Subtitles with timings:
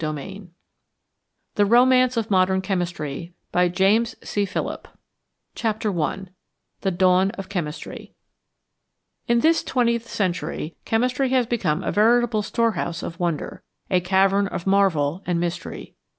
[0.01, 0.53] 300 16
[1.53, 3.35] THE ROMANCE OF MODERN CHEMISTRY
[5.53, 6.17] CHAPTER I
[6.81, 8.15] THE DAWN OF CHEMISTRY
[9.27, 13.61] IN this twentieth century chemistry has become a veritable storehouse of wonder,
[13.91, 15.93] a cavern of marvel and mystery.